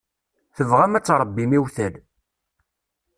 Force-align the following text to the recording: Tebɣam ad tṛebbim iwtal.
Tebɣam 0.55 0.93
ad 0.97 1.03
tṛebbim 1.05 1.51
iwtal. 1.57 1.93